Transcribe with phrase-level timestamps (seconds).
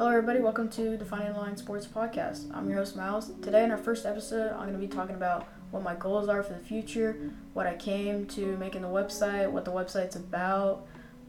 [0.00, 0.40] Hello, everybody.
[0.40, 2.50] Welcome to the Defining Line Sports Podcast.
[2.56, 3.32] I'm your host, Miles.
[3.42, 6.42] Today, in our first episode, I'm going to be talking about what my goals are
[6.42, 10.86] for the future, what I came to making the website, what the website's about,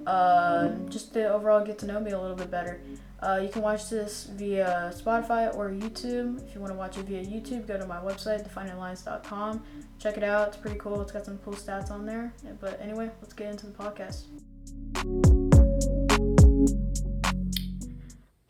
[0.08, 2.80] uh, just to overall get to know me a little bit better.
[3.20, 6.42] Uh, you can watch this via Spotify or YouTube.
[6.48, 9.66] If you want to watch it via YouTube, go to my website, defininglines.com.
[10.00, 10.48] Check it out.
[10.48, 11.02] It's pretty cool.
[11.02, 12.34] It's got some cool stats on there.
[12.62, 15.51] But anyway, let's get into the podcast.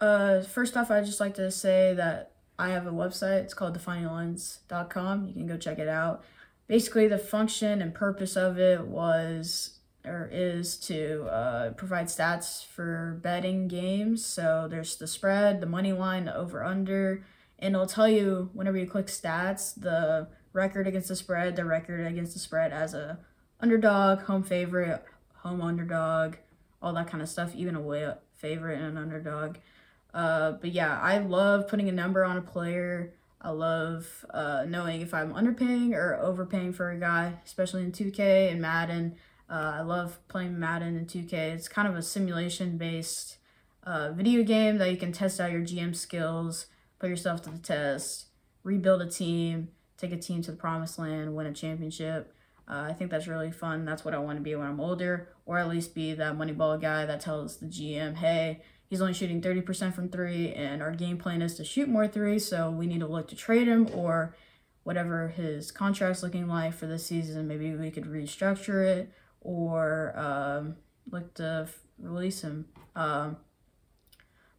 [0.01, 3.43] Uh, first off, I'd just like to say that I have a website.
[3.43, 5.27] It's called defininglines.com.
[5.27, 6.23] You can go check it out.
[6.67, 13.19] Basically, the function and purpose of it was or is to uh, provide stats for
[13.21, 14.25] betting games.
[14.25, 17.23] So there's the spread, the money line, the over under,
[17.59, 22.05] and it'll tell you whenever you click stats the record against the spread, the record
[22.07, 23.19] against the spread as a
[23.59, 25.03] underdog, home favorite,
[25.35, 26.37] home underdog,
[26.81, 29.57] all that kind of stuff, even away favorite and an underdog.
[30.13, 33.13] Uh, but yeah, I love putting a number on a player.
[33.41, 38.51] I love uh, knowing if I'm underpaying or overpaying for a guy, especially in 2K
[38.51, 39.15] and Madden.
[39.49, 41.33] Uh, I love playing Madden and 2K.
[41.33, 43.37] It's kind of a simulation based
[43.83, 46.67] uh, video game that you can test out your GM skills,
[46.99, 48.27] put yourself to the test,
[48.63, 52.33] rebuild a team, take a team to the promised land, win a championship.
[52.67, 53.85] Uh, I think that's really fun.
[53.85, 56.79] That's what I want to be when I'm older, or at least be that Moneyball
[56.79, 61.17] guy that tells the GM, hey, he's only shooting 30% from three, and our game
[61.17, 64.35] plan is to shoot more threes, so we need to look to trade him or
[64.83, 67.47] whatever his contract's looking like for this season.
[67.47, 69.09] Maybe we could restructure it
[69.39, 70.75] or um,
[71.09, 72.65] look to f- release him.
[72.93, 73.37] Um,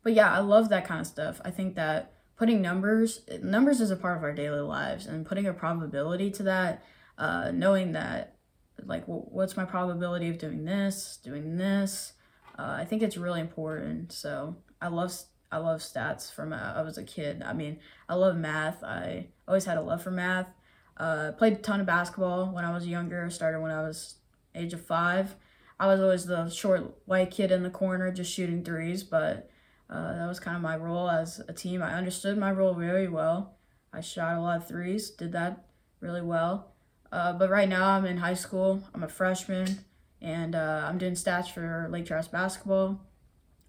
[0.03, 1.39] but yeah, I love that kind of stuff.
[1.45, 5.47] I think that putting numbers numbers is a part of our daily lives, and putting
[5.47, 6.83] a probability to that,
[7.19, 8.37] uh, knowing that
[8.83, 12.15] like what's my probability of doing this, doing this
[12.59, 14.13] uh, I think it's really important.
[14.13, 15.13] So I love
[15.51, 17.43] I love stats from uh, I was a kid.
[17.43, 18.83] I mean, I love math.
[18.83, 20.49] I always had a love for math.
[20.97, 23.29] Uh, played a ton of basketball when I was younger.
[23.31, 24.17] Started when I was
[24.55, 25.35] age of five.
[25.81, 29.51] I was always the short white kid in the corner just shooting threes, but
[29.91, 31.83] uh, that was kind of my role as a team.
[31.83, 33.57] I understood my role very well.
[33.93, 35.65] I shot a lot of threes, did that
[36.01, 36.73] really well.
[37.11, 38.83] Uh, but right now I'm in high school.
[38.95, 39.85] I'm a freshman
[40.23, 43.01] and uh, I'm doing stats for Lake Charles basketball.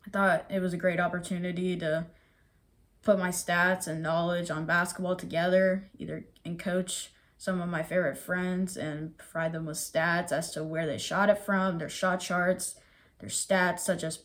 [0.06, 2.06] I thought it was a great opportunity to
[3.02, 8.18] put my stats and knowledge on basketball together, either and coach some of my favorite
[8.18, 12.22] friends and provide them with stats as to where they shot it from, their shot
[12.22, 12.76] charts,
[13.20, 14.20] their stats such as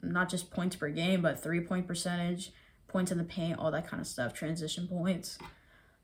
[0.00, 2.52] not just points per game, but three point percentage,
[2.88, 5.38] points in the paint, all that kind of stuff, transition points.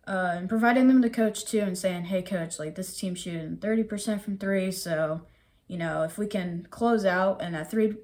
[0.06, 3.56] Uh, and providing them the coach too and saying, hey, coach, like this team shooting
[3.56, 5.22] 30% from three, so
[5.68, 7.94] you know, if we can close out and at three,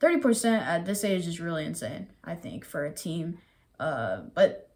[0.00, 3.38] 30% at this age is really insane, I think, for a team.
[3.80, 4.70] Uh, but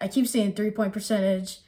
[0.00, 1.58] I keep seeing three point percentage.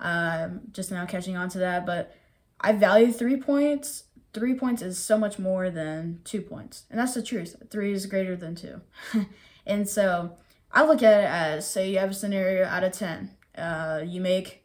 [0.00, 2.14] Um, just now catching on to that, but
[2.60, 4.04] I value three points.
[4.34, 7.54] Three points is so much more than two points, and that's the truth.
[7.70, 8.80] Three is greater than two,
[9.66, 10.38] and so
[10.72, 13.30] I look at it as say you have a scenario out of ten.
[13.56, 14.64] Uh, you make,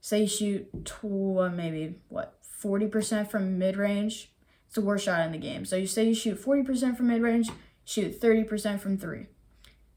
[0.00, 4.32] say you shoot tw- maybe what 40% from mid range.
[4.66, 5.64] It's the worst shot in the game.
[5.64, 7.50] So you say you shoot 40% from mid range,
[7.84, 9.26] shoot 30% from three.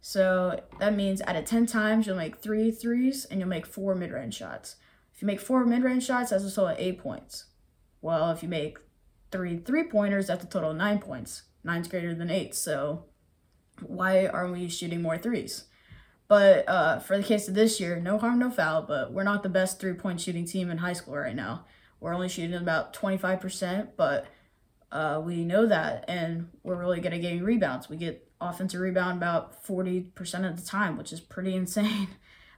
[0.01, 3.95] So that means out of 10 times, you'll make three threes and you'll make four
[3.95, 4.75] mid range shots.
[5.15, 7.45] If you make four mid range shots, that's a total of eight points.
[8.01, 8.77] Well, if you make
[9.31, 11.43] three three pointers, that's a total of nine points.
[11.63, 12.53] Nine's greater than eight.
[12.55, 13.05] So
[13.81, 15.65] why aren't we shooting more threes?
[16.27, 19.43] But uh, for the case of this year, no harm, no foul, but we're not
[19.43, 21.65] the best three point shooting team in high school right now.
[22.03, 24.25] We're only shooting about 25%, but
[24.91, 27.89] uh, we know that, and we're really good at getting rebounds.
[27.89, 30.11] We get offensive rebound about 40%
[30.45, 32.09] of the time, which is pretty insane.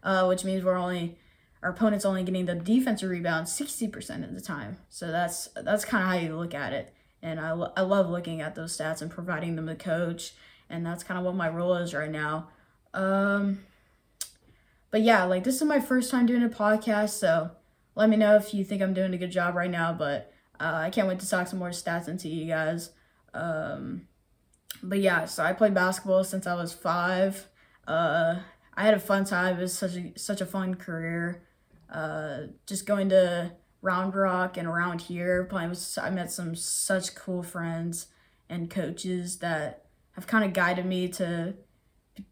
[0.01, 1.17] Uh, which means we're only
[1.61, 4.77] our opponent's only getting the defensive rebound 60% of the time.
[4.89, 6.93] So that's that's kind of how you look at it.
[7.21, 10.33] And I, lo- I love looking at those stats and providing them to coach.
[10.71, 12.49] And that's kind of what my role is right now.
[12.95, 13.59] Um,
[14.89, 17.51] but yeah, like this is my first time doing a podcast, so
[17.95, 19.93] let me know if you think I'm doing a good job right now.
[19.93, 22.91] But uh, I can't wait to talk some more stats into you guys.
[23.33, 24.07] Um,
[24.83, 27.47] but yeah, so I played basketball since I was five.
[27.87, 28.39] Uh,
[28.75, 29.57] I had a fun time.
[29.57, 31.43] It was such a such a fun career.
[31.89, 33.51] Uh, just going to
[33.81, 35.97] Round Rock and around here playing with.
[36.01, 38.07] I met some such cool friends
[38.49, 41.55] and coaches that have kind of guided me to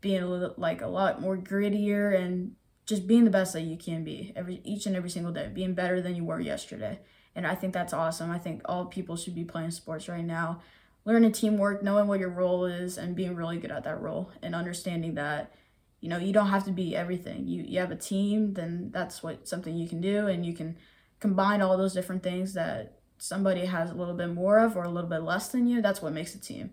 [0.02, 3.78] being a little like a lot more grittier and just being the best that you
[3.78, 7.00] can be every each and every single day, being better than you were yesterday.
[7.36, 8.30] And I think that's awesome.
[8.30, 10.62] I think all people should be playing sports right now.
[11.06, 14.56] learning teamwork, knowing what your role is, and being really good at that role, and
[14.56, 15.54] understanding that
[16.00, 17.48] you know you don't have to be everything.
[17.48, 20.78] You you have a team, then that's what something you can do, and you can
[21.20, 24.90] combine all those different things that somebody has a little bit more of or a
[24.90, 25.82] little bit less than you.
[25.82, 26.72] That's what makes a team.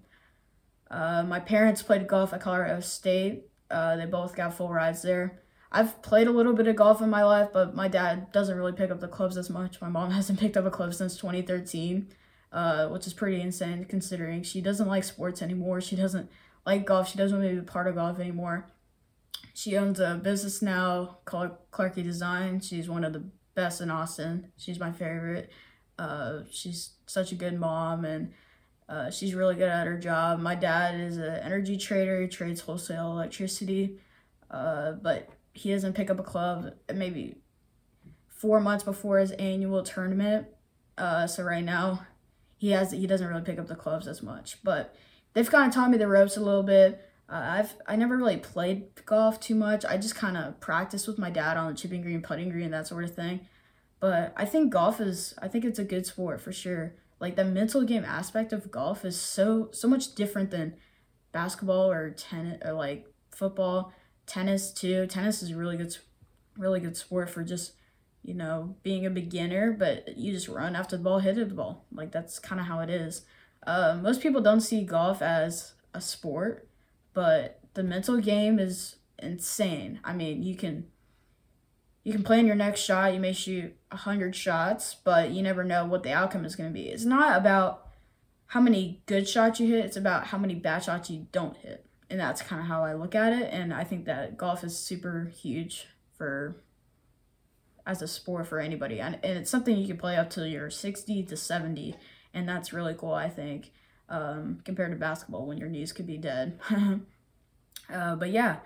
[0.91, 3.45] Uh, my parents played golf at Colorado State.
[3.71, 5.41] Uh, they both got full rides there.
[5.73, 8.73] I've played a little bit of golf in my life, but my dad doesn't really
[8.73, 9.81] pick up the clubs as much.
[9.81, 12.09] My mom hasn't picked up a club since 2013,
[12.53, 15.81] uh, which is pretty insane considering she doesn't like sports anymore.
[15.81, 16.31] She doesn't
[16.67, 17.09] like golf.
[17.09, 18.71] She doesn't want to be part of golf anymore.
[19.55, 22.61] She owns a business now called Clarky Design.
[22.61, 23.25] She's one of the
[23.55, 24.53] best in Austin.
[24.57, 25.51] She's my favorite.
[25.99, 28.33] Uh, she's such a good mom and
[28.89, 30.41] uh, she's really good at her job.
[30.41, 32.23] My dad is an energy trader.
[32.23, 33.99] He trades wholesale electricity,
[34.51, 37.39] uh, but he doesn't pick up a club maybe
[38.29, 40.47] four months before his annual tournament.
[40.97, 42.07] Uh, so right now,
[42.57, 44.95] he has he doesn't really pick up the clubs as much, but
[45.33, 47.07] they've kind of taught me the ropes a little bit.
[47.29, 49.85] Uh, I've I never really played golf too much.
[49.85, 52.87] I just kind of practiced with my dad on the chipping green, putting green, that
[52.87, 53.47] sort of thing.
[54.01, 56.95] But I think golf is I think it's a good sport for sure.
[57.21, 60.75] Like the mental game aspect of golf is so so much different than
[61.33, 63.93] basketball or tennis or like football,
[64.27, 65.07] tennis too.
[65.07, 65.97] Tennis is a really good
[66.57, 67.73] really good sport for just
[68.23, 71.55] you know being a beginner, but you just run after the ball, hit it the
[71.55, 71.85] ball.
[71.93, 73.23] Like that's kind of how it is.
[73.67, 76.69] Uh, most people don't see golf as a sport,
[77.13, 80.01] but the mental game is insane.
[80.05, 80.87] I mean, you can
[82.03, 83.13] you can plan your next shot.
[83.13, 86.71] You may shoot a 100 shots, but you never know what the outcome is going
[86.71, 86.89] to be.
[86.89, 87.87] It's not about
[88.47, 91.87] how many good shots you hit, it's about how many bad shots you don't hit.
[92.11, 93.53] And that's kind of how I look at it.
[93.53, 95.87] And I think that golf is super huge
[96.19, 96.57] for
[97.87, 99.01] as a sport for anybody.
[99.01, 101.97] And, and it's something you can play up till you're 60 to 70.
[102.35, 103.73] And that's really cool, I think,
[104.09, 106.59] um, compared to basketball when your knees could be dead.
[107.93, 108.57] uh, but yeah,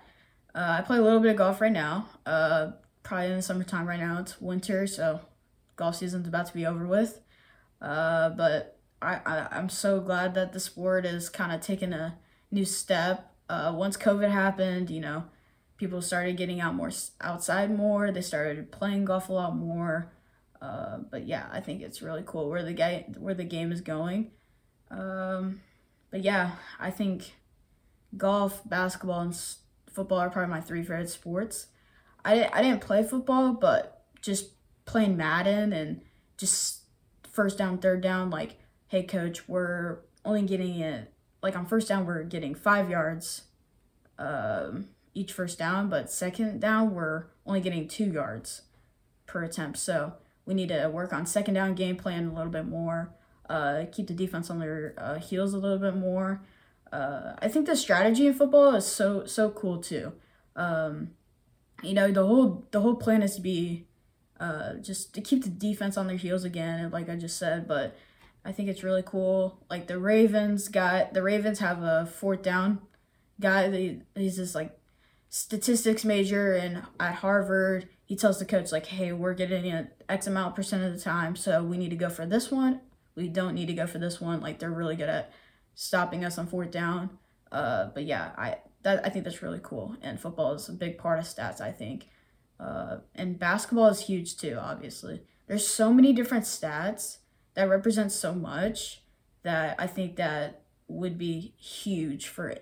[0.53, 2.09] uh, I play a little bit of golf right now.
[2.25, 2.71] Uh,
[3.03, 4.19] probably in the summertime right now.
[4.19, 5.21] It's winter, so
[5.75, 7.21] golf season's about to be over with.
[7.81, 12.17] Uh, but I, I I'm so glad that the sport is kind of taking a
[12.51, 13.31] new step.
[13.49, 15.25] Uh, once COVID happened, you know,
[15.77, 18.11] people started getting out more outside more.
[18.11, 20.11] They started playing golf a lot more.
[20.61, 23.81] Uh, but yeah, I think it's really cool where the guy where the game is
[23.81, 24.31] going.
[24.89, 25.61] Um,
[26.09, 27.33] but yeah, I think
[28.17, 29.39] golf, basketball, and
[29.91, 31.67] football are probably my three favorite sports.
[32.23, 34.51] I, I didn't play football, but just
[34.85, 36.01] playing Madden and
[36.37, 36.81] just
[37.31, 38.57] first down, third down, like,
[38.87, 41.13] hey, coach, we're only getting it,
[41.45, 43.43] like, on first down, we're getting five yards
[44.17, 48.63] um, each first down, but second down, we're only getting two yards
[49.27, 49.77] per attempt.
[49.77, 50.13] So
[50.47, 53.13] we need to work on second down game plan a little bit more,
[53.47, 56.41] uh, keep the defense on their uh, heels a little bit more.
[56.91, 60.13] Uh, I think the strategy in football is so so cool too.
[60.55, 61.11] Um,
[61.83, 63.85] you know the whole the whole plan is to be
[64.39, 67.67] uh, just to keep the defense on their heels again, like I just said.
[67.67, 67.95] But
[68.45, 69.65] I think it's really cool.
[69.69, 72.79] Like the Ravens got the Ravens have a fourth down
[73.41, 73.97] guy.
[74.13, 74.77] He's this like
[75.29, 77.89] statistics major and at Harvard.
[78.05, 81.35] He tells the coach like, "Hey, we're getting it X amount percent of the time,
[81.35, 82.81] so we need to go for this one.
[83.15, 84.41] We don't need to go for this one.
[84.41, 85.33] Like they're really good at
[85.73, 87.17] stopping us on fourth down."
[87.51, 89.95] Uh, but yeah, I that I think that's really cool.
[90.03, 92.07] And football is a big part of stats, I think.
[92.59, 95.23] Uh, and basketball is huge too, obviously.
[95.47, 97.17] There's so many different stats
[97.55, 99.01] that represent so much
[99.43, 102.55] that I think that would be huge for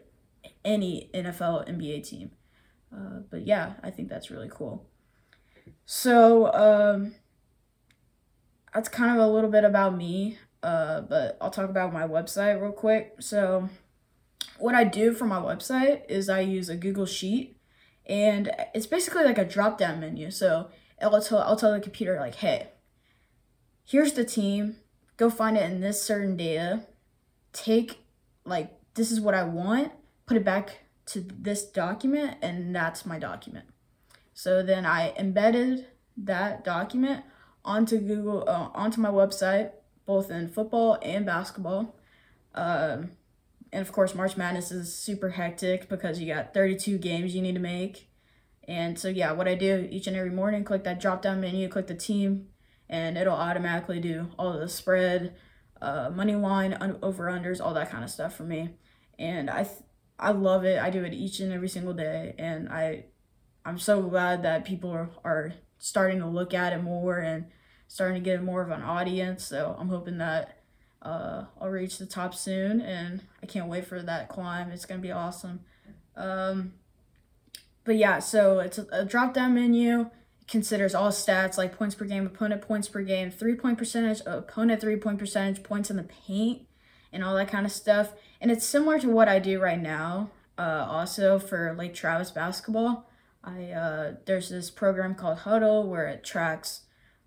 [0.63, 2.31] any NFL NBA team.
[2.93, 4.85] Uh, but yeah, I think that's really cool.
[5.85, 7.15] So um,
[8.73, 12.61] that's kind of a little bit about me, uh, but I'll talk about my website
[12.61, 13.15] real quick.
[13.19, 13.69] So
[14.59, 17.57] what I do for my website is I use a Google Sheet,
[18.05, 20.31] and it's basically like a drop down menu.
[20.31, 20.69] So
[21.01, 22.69] I'll tell I'll tell the computer like, hey,
[23.85, 24.77] here's the team.
[25.17, 26.83] Go find it in this certain data.
[27.51, 28.05] Take
[28.45, 29.91] like this is what I want.
[30.25, 33.65] Put it back to this document, and that's my document.
[34.33, 37.23] So then I embedded that document
[37.65, 39.71] onto Google uh, onto my website,
[40.05, 41.95] both in football and basketball.
[42.55, 43.11] Um,
[43.71, 47.55] and of course, March Madness is super hectic because you got 32 games you need
[47.55, 48.09] to make.
[48.67, 51.67] And so, yeah, what I do each and every morning, click that drop down menu,
[51.67, 52.49] click the team,
[52.93, 55.19] and it'll automatically do all the spread,
[55.81, 58.61] uh, money line, un- over unders, all that kind of stuff for me.
[59.17, 59.85] And I, th-
[60.17, 60.77] I love it.
[60.85, 63.05] I do it each and every single day, and I,
[63.65, 67.45] I'm so glad that people are, are starting to look at it more and
[67.87, 69.43] starting to get more of an audience.
[69.43, 70.45] So I'm hoping that
[71.13, 74.71] Uh, I'll reach the top soon, and I can't wait for that climb.
[74.71, 75.59] It's gonna be awesome.
[76.15, 76.57] Um,
[77.83, 80.09] but yeah, so it's a, a drop down menu.
[80.47, 84.81] Considers all stats like points per game, opponent points per game, three point percentage, opponent
[84.81, 86.63] three point percentage, points in the paint,
[87.11, 88.11] and all that kind of stuff.
[88.41, 90.31] And it's similar to what I do right now.
[90.57, 93.09] Uh, also for Lake Travis basketball,
[93.43, 96.81] I uh, there's this program called Hudl where it tracks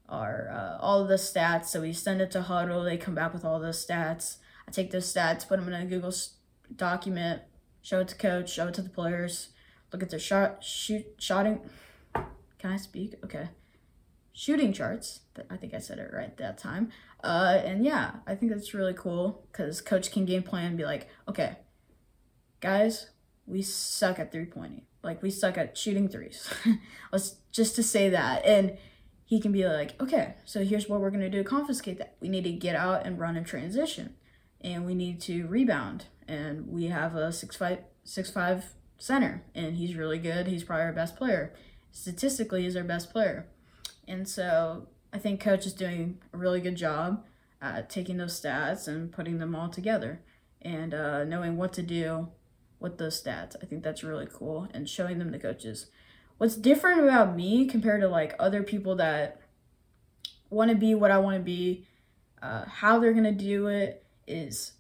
[0.09, 1.67] our uh, all of the stats.
[1.67, 2.85] So we send it to Hudl.
[2.85, 4.37] They come back with all those stats.
[4.69, 6.13] I take those stats, put them in a Google
[6.75, 7.43] document,
[7.83, 9.51] show it to coach, show it to the players,
[9.93, 11.61] look at their shot, shoot, shooting.
[12.59, 13.15] Can I speak?
[13.25, 13.49] Okay.
[14.33, 15.21] Shooting charts.
[15.51, 16.91] I think I said it right that time.
[17.25, 20.85] Uh, and yeah, I think that's really cool because coach can game plan and be
[20.85, 21.57] like, okay,
[22.61, 23.11] guys,
[23.47, 24.83] we suck at three pointing.
[25.03, 26.53] Like we suck at shooting threes.
[27.13, 28.45] Let's just to say that.
[28.45, 28.77] And
[29.25, 32.17] he can be like, okay, so here's what we're gonna do to confiscate that.
[32.21, 34.15] We need to get out and run in transition.
[34.61, 38.65] And we need to rebound and we have a six five six five
[38.99, 40.47] center, and he's really good.
[40.47, 41.53] He's probably our best player.
[41.97, 43.47] Statistically, is our best player,
[44.07, 47.25] and so I think coach is doing a really good job
[47.63, 50.21] at taking those stats and putting them all together,
[50.61, 52.29] and uh, knowing what to do
[52.81, 53.57] with those stats.
[53.63, 55.87] I think that's really cool, and showing them to coaches.
[56.37, 59.41] What's different about me compared to like other people that
[60.51, 61.87] want to be what I want to be,
[62.43, 64.73] uh, how they're gonna do it is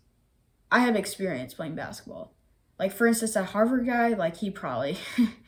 [0.70, 2.34] I have experience playing basketball.
[2.78, 4.98] Like for instance, that Harvard guy, like he probably,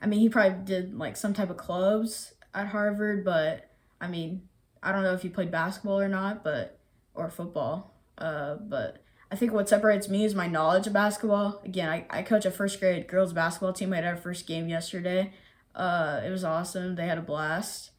[0.00, 4.48] I mean, he probably did like some type of clubs at Harvard, but I mean,
[4.82, 6.78] I don't know if he played basketball or not, but
[7.14, 7.94] or football.
[8.16, 11.60] Uh, but I think what separates me is my knowledge of basketball.
[11.64, 13.90] Again, I, I coach a first grade girls basketball team.
[13.90, 15.32] We had our first game yesterday.
[15.74, 16.96] Uh, it was awesome.
[16.96, 17.90] They had a blast.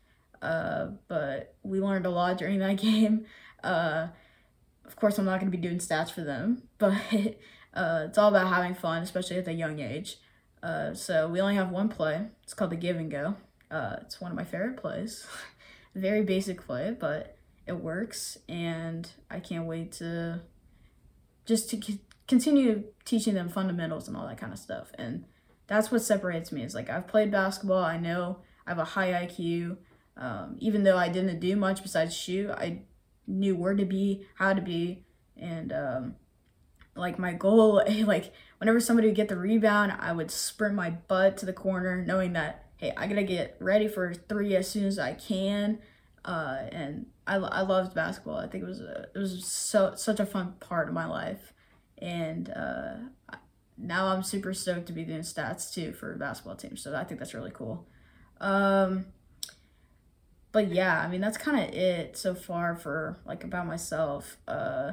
[0.41, 3.25] Uh, but we learned a lot during that game.
[3.63, 4.07] Uh,
[4.85, 6.93] of course, I'm not going to be doing stats for them, but
[7.73, 10.17] uh, it's all about having fun, especially at a young age.
[10.63, 12.27] Uh, so we only have one play.
[12.43, 13.35] It's called the Give and Go.
[13.69, 15.25] Uh, it's one of my favorite plays.
[15.95, 17.37] Very basic play, but
[17.67, 20.41] it works, and I can't wait to
[21.45, 24.91] just to c- continue teaching them fundamentals and all that kind of stuff.
[24.97, 25.25] And
[25.67, 26.63] that's what separates me.
[26.63, 27.83] Is like I've played basketball.
[27.83, 29.77] I know I have a high IQ.
[30.17, 32.83] Um, even though I didn't do much besides shoot, I
[33.25, 35.05] knew where to be, how to be,
[35.37, 36.15] and um,
[36.95, 41.35] like my goal, like whenever somebody would get the rebound, I would sprint my butt
[41.37, 44.99] to the corner, knowing that hey, I gotta get ready for three as soon as
[44.99, 45.79] I can.
[46.23, 48.37] Uh, and I, I loved basketball.
[48.37, 51.53] I think it was a, it was so such a fun part of my life,
[51.97, 52.97] and uh,
[53.79, 56.77] now I'm super stoked to be doing stats too for basketball team.
[56.77, 57.87] So I think that's really cool.
[58.39, 59.07] Um,
[60.51, 64.37] but yeah, I mean that's kind of it so far for like about myself.
[64.47, 64.91] Uh,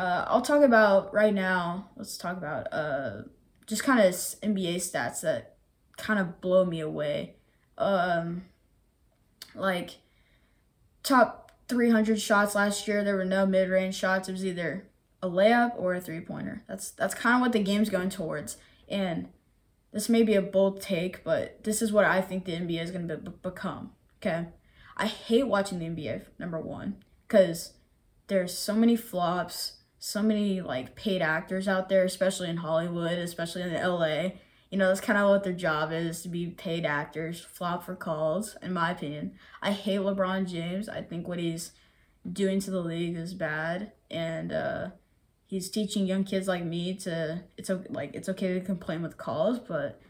[0.00, 1.90] uh, I'll talk about right now.
[1.94, 3.24] Let's talk about uh,
[3.66, 5.56] just kind of NBA stats that
[5.98, 7.34] kind of blow me away.
[7.76, 8.46] Um,
[9.54, 9.98] like
[11.02, 14.26] top 300 shots last year, there were no mid-range shots.
[14.26, 14.88] It was either
[15.22, 16.64] a layup or a three-pointer.
[16.66, 18.56] That's that's kind of what the game's going towards.
[18.88, 19.28] And
[19.92, 22.90] this may be a bold take, but this is what I think the NBA is
[22.90, 23.90] going to be- become.
[24.16, 24.46] Okay,
[24.96, 26.24] I hate watching the NBA.
[26.38, 27.74] Number one, because
[28.28, 33.62] there's so many flops, so many like paid actors out there, especially in Hollywood, especially
[33.62, 34.30] in LA.
[34.70, 37.94] You know, that's kind of what their job is to be paid actors, flop for
[37.94, 39.34] calls, in my opinion.
[39.60, 40.88] I hate LeBron James.
[40.88, 41.72] I think what he's
[42.30, 43.92] doing to the league is bad.
[44.10, 44.88] And uh,
[45.46, 49.58] he's teaching young kids like me to it's like it's okay to complain with calls,
[49.58, 50.00] but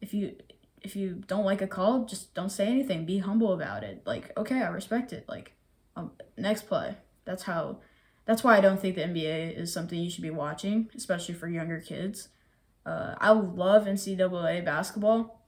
[0.00, 0.36] if you
[0.82, 3.04] if you don't like a call, just don't say anything.
[3.04, 4.02] Be humble about it.
[4.06, 5.26] Like, okay, I respect it.
[5.28, 5.52] Like,
[5.96, 6.96] um, next play.
[7.24, 7.78] That's how.
[8.30, 11.48] That's why I don't think the NBA is something you should be watching, especially for
[11.48, 12.28] younger kids.
[12.86, 15.44] Uh, I love NCAA basketball.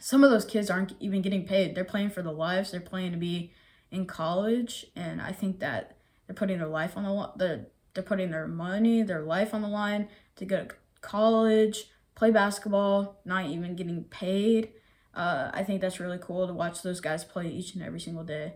[0.00, 1.76] Some of those kids aren't even getting paid.
[1.76, 2.72] They're playing for the lives.
[2.72, 3.52] They're playing to be
[3.92, 5.96] in college, and I think that
[6.26, 9.68] they're putting their life on the the they're putting their money, their life on the
[9.68, 10.08] line
[10.38, 11.84] to go to college,
[12.16, 14.72] play basketball, not even getting paid.
[15.14, 18.24] Uh, I think that's really cool to watch those guys play each and every single
[18.24, 18.54] day,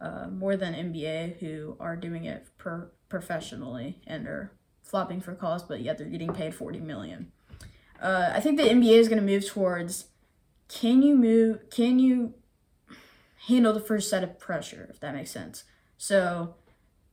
[0.00, 5.62] uh, more than NBA who are doing it per- professionally and are flopping for calls,
[5.62, 7.32] but yet they're getting paid forty million.
[8.00, 10.06] Uh, I think the NBA is going to move towards
[10.68, 12.34] can you move, can you
[13.46, 15.64] handle the first set of pressure, if that makes sense.
[15.98, 16.54] So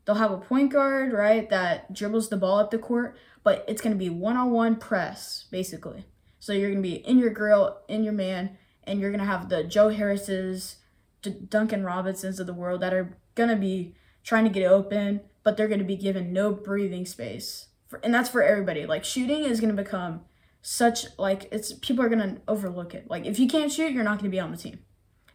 [0.06, 3.82] they'll have a point guard, right, that dribbles the ball up the court, but it's
[3.82, 6.06] going to be one on one press, basically.
[6.40, 9.26] So you're going to be in your grill, in your man, and you're going to
[9.26, 10.78] have the Joe Harris's,
[11.22, 15.22] D- Duncan Robinsons of the world that are going to be trying to get open,
[15.44, 17.68] but they're going to be given no breathing space.
[17.88, 18.86] For, and that's for everybody.
[18.86, 20.22] Like shooting is going to become
[20.62, 23.10] such like it's people are going to overlook it.
[23.10, 24.80] Like if you can't shoot, you're not going to be on the team.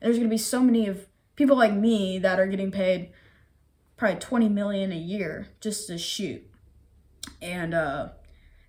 [0.00, 3.10] There's going to be so many of people like me that are getting paid
[3.96, 6.42] probably 20 million a year just to shoot.
[7.40, 8.08] And uh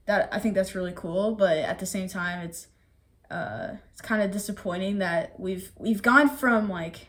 [0.06, 2.68] that I think that's really cool, but at the same time it's
[3.30, 7.08] uh it's kind of disappointing that we've we've gone from like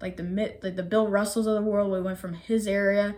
[0.00, 1.92] like the like the Bill Russells of the world.
[1.92, 3.16] We went from his area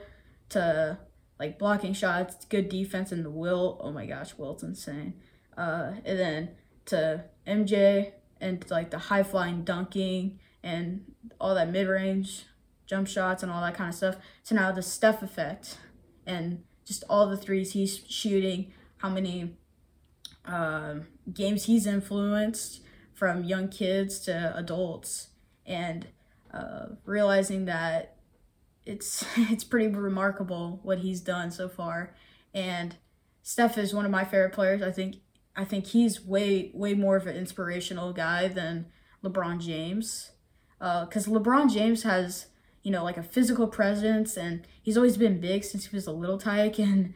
[0.50, 0.98] to
[1.38, 3.78] like blocking shots, good defense, and the Will.
[3.80, 5.14] Oh my gosh, Wilt's insane.
[5.56, 6.50] Uh, and then
[6.86, 12.46] to MJ and like the high flying dunking and all that mid range
[12.86, 14.16] jump shots and all that kind of stuff.
[14.46, 15.78] To now the Steph effect
[16.26, 19.56] and just all the threes he's shooting, how many
[20.44, 20.96] uh,
[21.32, 22.82] games he's influenced
[23.14, 25.28] from young kids to adults,
[25.64, 26.08] and
[26.52, 28.16] uh, realizing that
[28.84, 32.14] it's it's pretty remarkable what he's done so far.
[32.54, 32.96] And
[33.42, 34.82] Steph is one of my favorite players.
[34.82, 35.16] I think
[35.56, 38.86] I think he's way way more of an inspirational guy than
[39.24, 40.32] LeBron James,
[40.78, 42.46] because uh, LeBron James has
[42.82, 46.12] you know like a physical presence and he's always been big since he was a
[46.12, 47.14] little tyke and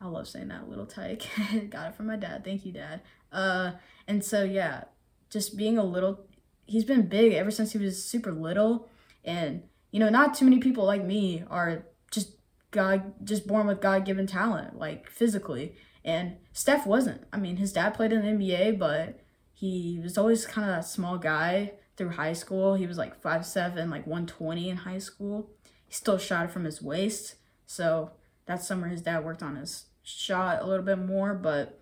[0.00, 1.22] I love saying that little tyke.
[1.70, 2.44] Got it from my dad.
[2.44, 3.00] Thank you, dad.
[3.30, 3.72] Uh,
[4.08, 4.84] and so yeah,
[5.30, 6.26] just being a little
[6.72, 8.88] he's been big ever since he was super little.
[9.24, 12.30] And you know not too many people like me are just
[12.70, 15.76] god just born with god-given talent like physically.
[16.04, 17.22] And steph wasn't.
[17.32, 19.20] I mean his dad played in the nba but
[19.52, 22.74] he was always kind of a small guy through high school.
[22.74, 25.50] He was like 5'7 like 120 in high school.
[25.86, 27.36] He still shot from his waist.
[27.66, 28.12] So
[28.46, 31.78] that summer his dad worked on his shot a little bit more but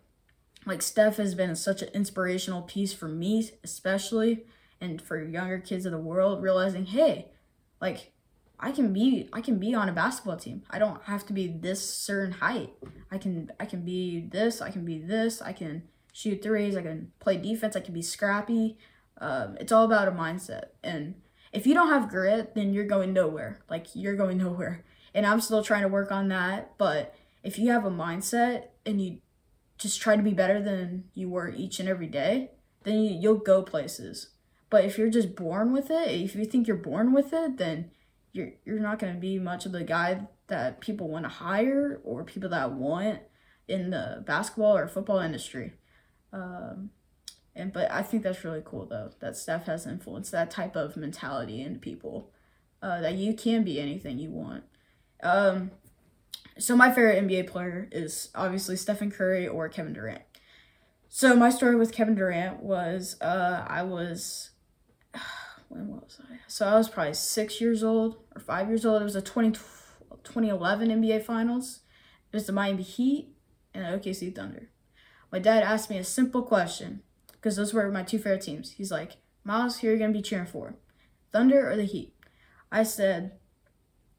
[0.66, 4.44] like steph has been such an inspirational piece for me especially
[4.80, 7.28] and for younger kids of the world realizing hey
[7.80, 8.12] like
[8.58, 10.62] i can be i can be on a basketball team.
[10.70, 12.70] I don't have to be this certain height.
[13.10, 15.82] I can i can be this i can be this i can
[16.12, 18.78] shoot threes i can play defense i can be scrappy.
[19.18, 20.68] Um, it's all about a mindset.
[20.82, 21.16] And
[21.52, 23.60] if you don't have grit then you're going nowhere.
[23.68, 24.84] Like you're going nowhere.
[25.14, 26.76] And i'm still trying to work on that.
[26.78, 29.18] But if you have a mindset and you
[29.78, 32.50] just try to be better than you were each and every day
[32.82, 34.28] then you, you'll go places
[34.70, 37.90] but if you're just born with it, if you think you're born with it, then
[38.32, 42.24] you're you're not to be much of the guy that people want to hire or
[42.24, 43.20] people that want
[43.68, 45.74] in the basketball or football industry.
[46.32, 46.90] Um,
[47.54, 50.96] and but I think that's really cool though that Steph has influenced that type of
[50.96, 52.30] mentality in people.
[52.82, 54.64] Uh, that you can be anything you want.
[55.22, 55.70] Um,
[56.58, 60.22] so my favorite NBA player is obviously Stephen Curry or Kevin Durant.
[61.10, 64.50] So my story with Kevin Durant was uh, I was
[65.70, 66.36] when was I?
[66.48, 69.00] So I was probably six years old or five years old.
[69.00, 69.52] It was the 20,
[70.24, 71.80] 2011 NBA Finals.
[72.32, 73.28] It was the Miami Heat
[73.72, 74.68] and the OKC Thunder.
[75.32, 78.72] My dad asked me a simple question because those were my two favorite teams.
[78.72, 80.74] He's like, Miles, who are you going to be cheering for?
[81.32, 82.14] Thunder or the Heat?
[82.72, 83.38] I said,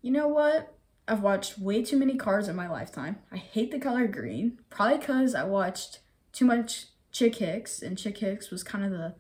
[0.01, 0.75] you know what?
[1.07, 3.17] I've watched way too many cars in my lifetime.
[3.31, 5.99] I hate the color green, probably because I watched
[6.31, 9.15] too much Chick Hicks, and Chick Hicks was kind of the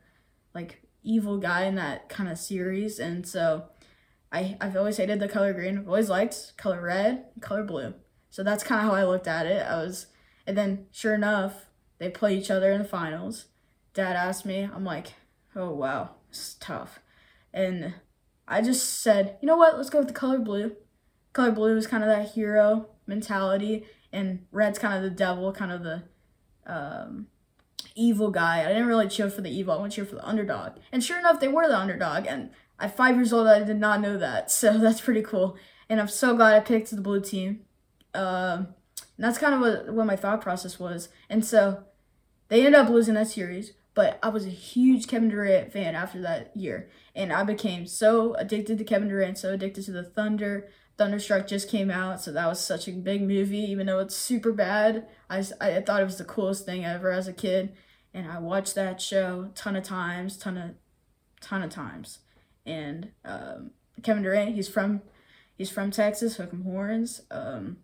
[0.53, 3.65] like evil guy in that kind of series, and so
[4.31, 5.77] I I've always hated the color green.
[5.77, 7.93] I've always liked color red, color blue.
[8.29, 9.65] So that's kind of how I looked at it.
[9.65, 10.07] I was,
[10.47, 11.65] and then sure enough,
[11.97, 13.45] they play each other in the finals.
[13.93, 15.13] Dad asked me, I'm like,
[15.55, 16.99] oh wow, is tough,
[17.53, 17.93] and
[18.47, 20.75] I just said, you know what, let's go with the color blue.
[21.33, 25.71] Color blue is kind of that hero mentality, and red's kind of the devil, kind
[25.71, 26.03] of the
[26.65, 27.27] um,
[28.01, 28.63] evil guy.
[28.63, 29.73] I didn't really cheer for the evil.
[29.73, 30.73] I went cheer for the underdog.
[30.91, 32.25] And sure enough, they were the underdog.
[32.27, 34.51] And at five years old, I did not know that.
[34.61, 35.57] So that's pretty cool.
[35.89, 37.61] And I'm so glad I picked the blue team.
[38.13, 38.69] Um,
[39.17, 41.09] that's kind of what, what my thought process was.
[41.29, 41.83] And so
[42.47, 43.73] they ended up losing that series.
[43.93, 46.89] But I was a huge Kevin Durant fan after that year.
[47.13, 50.69] And I became so addicted to Kevin Durant, so addicted to the Thunder.
[50.97, 54.51] Thunderstruck just came out, so that was such a big movie, even though it's super
[54.51, 55.07] bad.
[55.29, 57.73] I, I thought it was the coolest thing ever as a kid,
[58.13, 60.71] and I watched that show ton of times, ton of,
[61.39, 62.19] ton of times.
[62.65, 63.71] And um,
[64.03, 65.01] Kevin Durant, he's from,
[65.57, 67.21] he's from Texas, Hook'em Horns.
[67.31, 67.77] Um,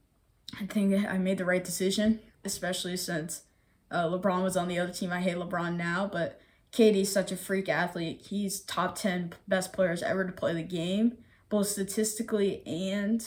[0.60, 3.44] I think I made the right decision, especially since
[3.92, 5.12] uh, LeBron was on the other team.
[5.12, 6.40] I hate LeBron now, but
[6.72, 8.28] KD's such a freak athlete.
[8.30, 11.18] He's top ten best players ever to play the game
[11.50, 13.26] both statistically and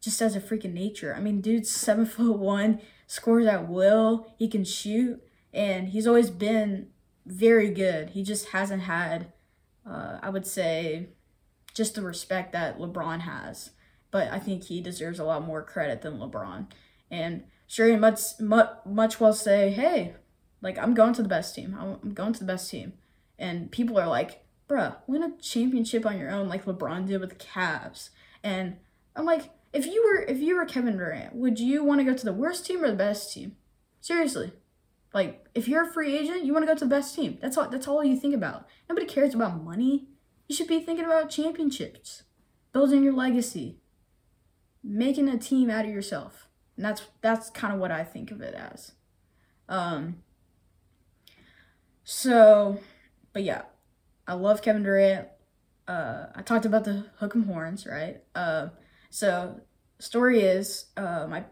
[0.00, 1.14] just as a freaking nature.
[1.16, 5.22] I mean, dude's seven foot one, scores at will, he can shoot,
[5.56, 6.90] and he's always been
[7.26, 8.10] very good.
[8.10, 9.32] He just hasn't had,
[9.84, 11.08] uh, I would say,
[11.74, 13.70] just the respect that LeBron has.
[14.12, 16.68] but I think he deserves a lot more credit than LeBron.
[17.10, 20.14] And sure, he much much much well say, "Hey,
[20.62, 21.76] like I'm going to the best team.
[21.78, 22.94] I'm going to the best team,"
[23.38, 27.30] and people are like, "Bruh, win a championship on your own, like LeBron did with
[27.30, 28.10] the Cavs."
[28.42, 28.76] And
[29.16, 32.14] I'm like, if you were if you were Kevin Durant, would you want to go
[32.14, 33.56] to the worst team or the best team?
[34.00, 34.52] Seriously.
[35.16, 37.38] Like if you're a free agent, you want to go to the best team.
[37.40, 38.66] That's all that's all you think about.
[38.86, 40.08] Nobody cares about money.
[40.46, 42.24] You should be thinking about championships,
[42.74, 43.78] building your legacy,
[44.84, 46.50] making a team out of yourself.
[46.76, 48.92] And that's that's kind of what I think of it as.
[49.70, 50.22] Um
[52.04, 52.78] so,
[53.32, 53.62] but yeah,
[54.26, 55.28] I love Kevin Durant.
[55.88, 58.18] Uh, I talked about the Hook'em horns, right?
[58.34, 58.68] Uh,
[59.08, 59.62] so
[59.98, 61.44] story is, uh, my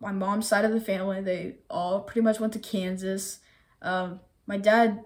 [0.00, 3.40] my mom's side of the family, they all pretty much went to Kansas.
[3.82, 5.04] Um, my dad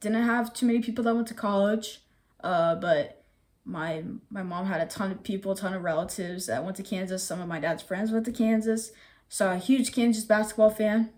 [0.00, 2.00] didn't have too many people that went to college,
[2.42, 3.24] uh, but
[3.64, 6.82] my my mom had a ton of people, a ton of relatives that went to
[6.82, 7.22] Kansas.
[7.22, 8.92] Some of my dad's friends went to Kansas,
[9.28, 11.10] so a huge Kansas basketball fan.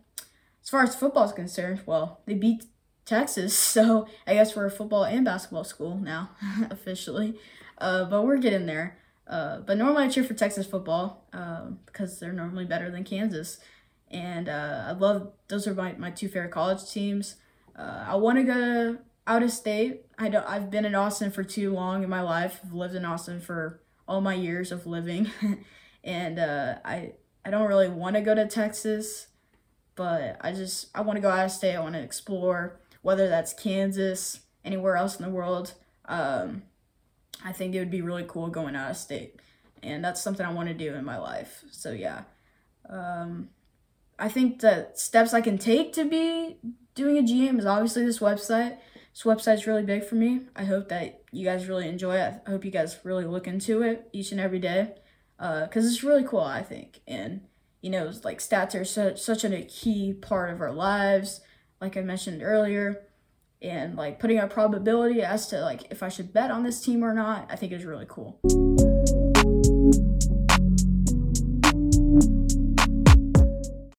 [0.62, 2.64] As far as football is concerned, well, they beat
[3.04, 6.30] Texas, so I guess we're a football and basketball school now,
[6.70, 7.38] officially.
[7.78, 8.98] Uh, but we're getting there.
[9.30, 13.60] Uh, but normally I cheer for Texas football uh, because they're normally better than Kansas.
[14.10, 17.36] And uh, I love, those are my, my two favorite college teams.
[17.78, 20.04] Uh, I want to go out of state.
[20.18, 22.60] I don't, I've been in Austin for too long in my life.
[22.64, 25.30] I've lived in Austin for all my years of living.
[26.04, 27.12] and uh, I,
[27.44, 29.28] I don't really want to go to Texas,
[29.94, 31.76] but I just, I want to go out of state.
[31.76, 35.74] I want to explore, whether that's Kansas, anywhere else in the world.
[36.06, 36.64] Um,
[37.44, 39.40] I think it would be really cool going out of state.
[39.82, 41.64] And that's something I want to do in my life.
[41.70, 42.22] So, yeah.
[42.88, 43.48] Um,
[44.18, 46.58] I think the steps I can take to be
[46.94, 48.76] doing a GM is obviously this website.
[49.12, 50.42] This website's really big for me.
[50.54, 52.34] I hope that you guys really enjoy it.
[52.46, 54.94] I hope you guys really look into it each and every day
[55.38, 57.00] because uh, it's really cool, I think.
[57.08, 57.42] And,
[57.80, 61.40] you know, like stats are such, such a key part of our lives,
[61.80, 63.02] like I mentioned earlier
[63.62, 67.04] and like putting a probability as to like if I should bet on this team
[67.04, 68.40] or not, I think is really cool.